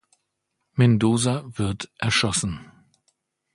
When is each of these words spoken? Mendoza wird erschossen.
Mendoza 0.75 1.43
wird 1.59 1.91
erschossen. 1.99 2.71